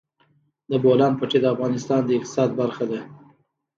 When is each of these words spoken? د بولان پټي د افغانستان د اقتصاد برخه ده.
د 0.69 0.71
بولان 0.83 1.13
پټي 1.19 1.39
د 1.41 1.45
افغانستان 1.53 2.01
د 2.05 2.09
اقتصاد 2.17 2.49
برخه 2.59 2.85
ده. 2.91 2.99